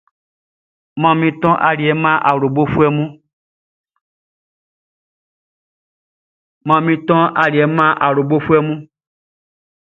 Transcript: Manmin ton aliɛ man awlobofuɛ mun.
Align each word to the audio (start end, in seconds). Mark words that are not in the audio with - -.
Manmin 1.01 1.33
ton 7.09 7.31
aliɛ 7.43 7.65
man 7.75 7.85
awlobofuɛ 8.07 8.59
mun. 8.65 8.79